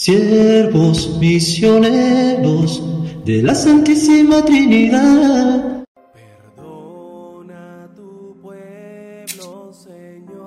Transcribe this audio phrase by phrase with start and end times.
[0.00, 2.82] siervos misioneros
[3.22, 5.84] de la Santísima Trinidad.
[6.14, 10.46] Perdona a tu pueblo, Señor.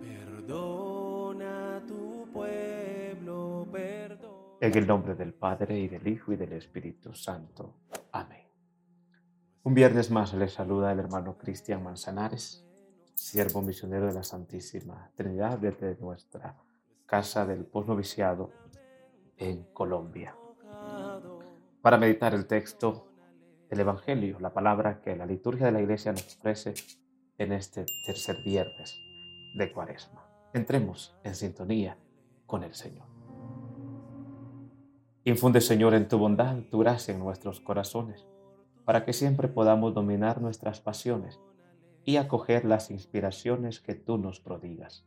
[0.00, 4.58] Perdona a tu pueblo, perdona.
[4.60, 7.80] En el nombre del Padre y del Hijo y del Espíritu Santo.
[8.12, 8.46] Amén.
[9.64, 12.64] Un viernes más les saluda el hermano Cristian Manzanares
[13.14, 16.56] siervo misionero de la Santísima Trinidad desde nuestra
[17.06, 18.50] casa del posnoviciado
[19.36, 20.36] en Colombia.
[21.80, 23.08] Para meditar el texto
[23.68, 26.74] del Evangelio, la palabra que la liturgia de la Iglesia nos ofrece
[27.38, 28.96] en este tercer viernes
[29.54, 30.24] de Cuaresma.
[30.52, 31.96] Entremos en sintonía
[32.46, 33.06] con el Señor.
[35.24, 38.26] Infunde, Señor, en tu bondad, tu gracia en nuestros corazones,
[38.84, 41.40] para que siempre podamos dominar nuestras pasiones
[42.04, 45.04] y acoger las inspiraciones que tú nos prodigas.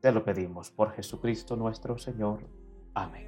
[0.00, 2.40] Te lo pedimos por Jesucristo nuestro Señor.
[2.94, 3.26] Amén.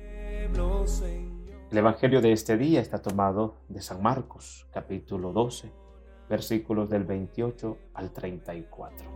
[1.71, 5.71] El Evangelio de este día está tomado de San Marcos, capítulo 12,
[6.29, 9.09] versículos del 28 al 34.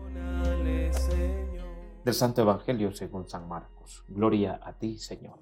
[2.04, 4.04] Del Santo Evangelio según San Marcos.
[4.08, 5.38] Gloria a ti, Señor.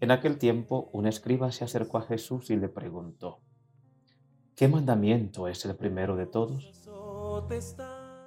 [0.00, 3.38] En aquel tiempo un escriba se acercó a Jesús y le preguntó,
[4.56, 6.81] ¿qué mandamiento es el primero de todos?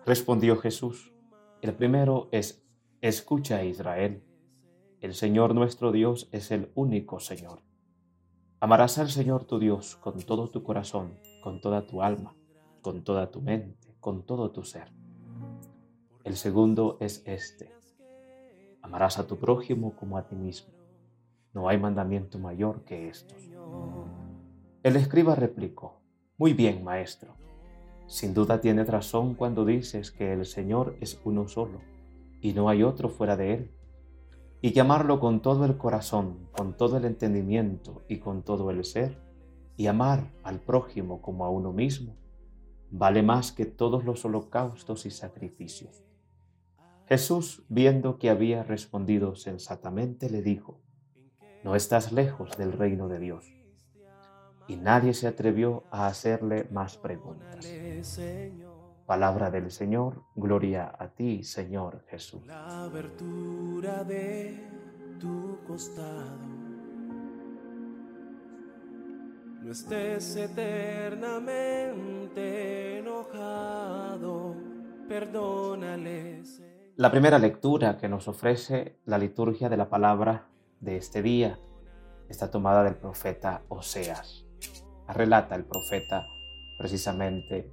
[0.05, 1.13] Respondió Jesús,
[1.61, 2.63] el primero es,
[3.01, 4.23] escucha Israel,
[5.01, 7.61] el Señor nuestro Dios es el único Señor.
[8.59, 12.35] Amarás al Señor tu Dios con todo tu corazón, con toda tu alma,
[12.81, 14.91] con toda tu mente, con todo tu ser.
[16.23, 17.71] El segundo es este,
[18.81, 20.73] amarás a tu prójimo como a ti mismo.
[21.53, 23.37] No hay mandamiento mayor que estos.
[24.83, 26.01] El escriba replicó,
[26.37, 27.35] muy bien, maestro.
[28.07, 31.81] Sin duda tienes razón cuando dices que el Señor es uno solo
[32.39, 33.71] y no hay otro fuera de Él.
[34.61, 39.17] Y llamarlo con todo el corazón, con todo el entendimiento y con todo el ser,
[39.77, 42.15] y amar al prójimo como a uno mismo,
[42.91, 46.03] vale más que todos los holocaustos y sacrificios.
[47.07, 50.79] Jesús, viendo que había respondido sensatamente, le dijo,
[51.63, 53.54] No estás lejos del reino de Dios
[54.67, 57.71] y nadie se atrevió a hacerle más preguntas.
[59.05, 62.47] Palabra del Señor, gloria a ti, Señor Jesús.
[62.47, 64.67] La abertura de
[65.19, 66.39] tu costado.
[69.61, 74.55] No estés eternamente enojado,
[75.07, 76.41] perdónale.
[76.95, 80.47] La primera lectura que nos ofrece la liturgia de la palabra
[80.79, 81.59] de este día
[82.29, 84.44] está tomada del profeta Oseas
[85.13, 86.27] relata el profeta
[86.77, 87.71] precisamente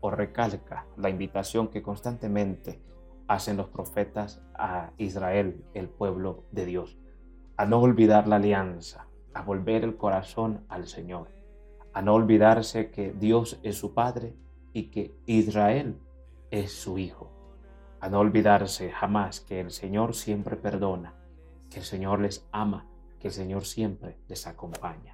[0.00, 2.82] o recalca la invitación que constantemente
[3.26, 6.98] hacen los profetas a Israel, el pueblo de Dios,
[7.56, 11.28] a no olvidar la alianza, a volver el corazón al Señor,
[11.92, 14.34] a no olvidarse que Dios es su Padre
[14.72, 15.98] y que Israel
[16.50, 17.30] es su Hijo,
[18.00, 21.14] a no olvidarse jamás que el Señor siempre perdona,
[21.70, 22.86] que el Señor les ama,
[23.18, 25.13] que el Señor siempre les acompaña.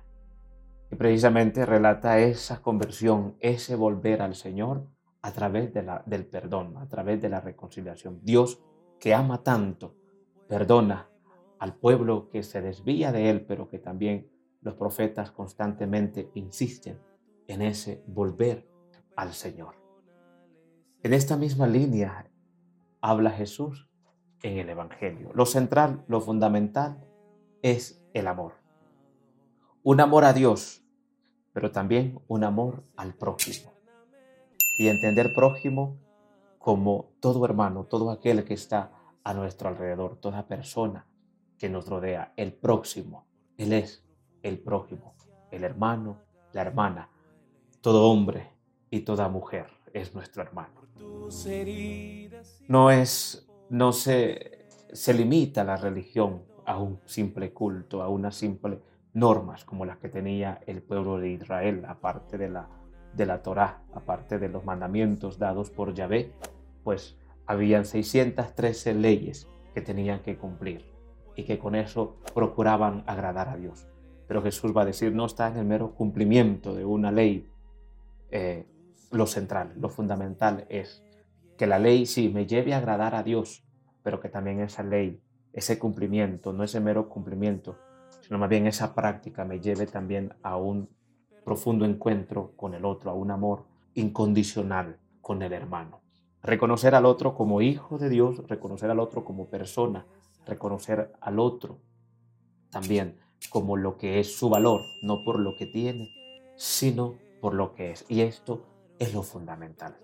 [0.90, 4.88] Y precisamente relata esa conversión, ese volver al Señor
[5.22, 8.20] a través del perdón, a través de la reconciliación.
[8.22, 8.60] Dios
[8.98, 9.94] que ama tanto,
[10.48, 11.08] perdona
[11.58, 14.30] al pueblo que se desvía de él, pero que también
[14.62, 16.98] los profetas constantemente insisten
[17.46, 18.68] en ese volver
[19.16, 19.74] al Señor.
[21.02, 22.30] En esta misma línea
[23.00, 23.88] habla Jesús
[24.42, 25.30] en el Evangelio.
[25.34, 27.06] Lo central, lo fundamental
[27.62, 28.59] es el amor.
[29.82, 30.80] Un amor a Dios
[31.52, 33.72] pero también un amor al prójimo.
[34.78, 35.98] Y entender prójimo
[36.58, 38.92] como todo hermano, todo aquel que está
[39.24, 41.06] a nuestro alrededor, toda persona
[41.58, 43.26] que nos rodea, el próximo.
[43.56, 44.04] Él es
[44.42, 45.14] el prójimo,
[45.50, 46.18] el hermano,
[46.52, 47.10] la hermana,
[47.80, 48.50] todo hombre
[48.90, 50.80] y toda mujer es nuestro hermano.
[52.68, 58.80] No es, no se, se limita la religión a un simple culto, a una simple
[59.12, 62.68] normas como las que tenía el pueblo de Israel, aparte de la,
[63.14, 66.32] de la Torá, aparte de los mandamientos dados por Yahvé,
[66.84, 70.84] pues habían 613 leyes que tenían que cumplir
[71.36, 73.88] y que con eso procuraban agradar a Dios.
[74.28, 77.50] Pero Jesús va a decir, no está en el mero cumplimiento de una ley.
[78.30, 78.66] Eh,
[79.10, 81.02] lo central, lo fundamental es
[81.58, 83.64] que la ley sí me lleve a agradar a Dios,
[84.04, 85.20] pero que también esa ley,
[85.52, 87.76] ese cumplimiento, no ese mero cumplimiento,
[88.30, 90.88] sino más bien esa práctica me lleve también a un
[91.44, 96.00] profundo encuentro con el otro, a un amor incondicional con el hermano.
[96.40, 100.06] Reconocer al otro como hijo de Dios, reconocer al otro como persona
[100.46, 101.78] reconocer al otro
[102.70, 103.18] también
[103.48, 106.12] como lo que es su valor, no por lo que tiene,
[106.56, 108.04] sino por lo que es.
[108.08, 108.62] Y esto
[108.98, 109.96] es lo fundamental.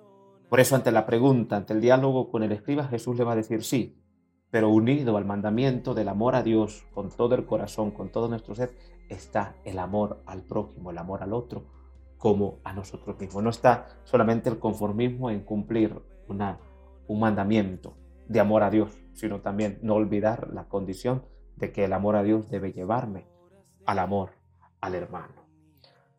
[0.49, 3.37] Por eso ante la pregunta, ante el diálogo con el escriba, Jesús le va a
[3.37, 3.97] decir sí,
[4.51, 8.55] pero unido al mandamiento del amor a Dios con todo el corazón, con todo nuestro
[8.55, 8.75] ser,
[9.09, 11.65] está el amor al prójimo, el amor al otro,
[12.19, 13.43] como a nosotros mismos.
[13.43, 16.59] No está solamente el conformismo en cumplir una,
[17.07, 17.97] un mandamiento
[18.29, 21.25] de amor a Dios, sino también no olvidar la condición
[21.57, 23.27] de que el amor a Dios debe llevarme
[23.85, 24.31] al amor
[24.81, 25.47] al hermano.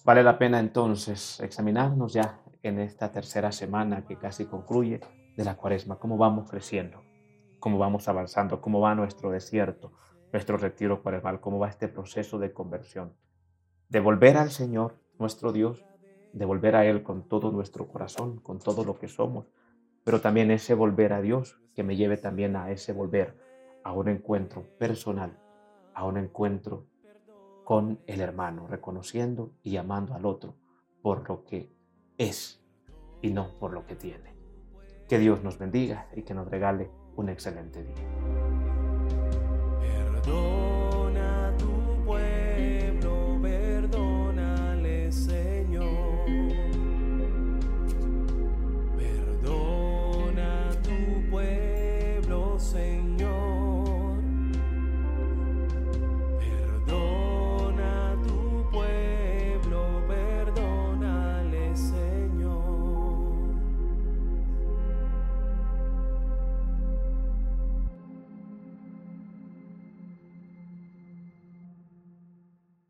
[0.04, 5.02] Vale la pena entonces examinarnos ya en esta tercera semana que casi concluye
[5.36, 7.04] de la cuaresma, cómo vamos creciendo,
[7.60, 9.92] cómo vamos avanzando, cómo va nuestro desierto,
[10.32, 13.14] nuestro retiro cuaresmal, cómo va este proceso de conversión,
[13.90, 15.86] de volver al Señor, nuestro Dios,
[16.34, 19.52] de volver a Él con todo nuestro corazón, con todo lo que somos,
[20.04, 23.38] pero también ese volver a Dios que me lleve también a ese volver
[23.84, 25.38] a un encuentro personal,
[25.94, 26.86] a un encuentro
[27.64, 30.56] con el hermano, reconociendo y amando al otro
[31.02, 31.72] por lo que
[32.18, 32.64] es
[33.22, 34.36] y no por lo que tiene.
[35.08, 37.96] Que Dios nos bendiga y que nos regale un excelente día.